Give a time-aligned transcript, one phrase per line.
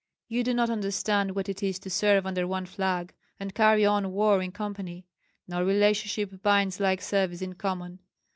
[0.27, 4.11] You do not understand what it is to serve under one flag and carry on
[4.13, 5.05] war in company.
[5.47, 7.99] No relationship binds like service in common.